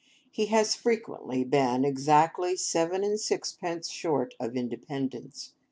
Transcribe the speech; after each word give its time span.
He 0.31 0.47
has 0.47 0.73
frequently 0.73 1.43
been 1.43 1.85
exactly 1.85 2.55
seven 2.57 3.03
and 3.03 3.19
sixpence 3.19 3.87
short 3.91 4.33
of 4.39 4.57
independence. 4.57 5.53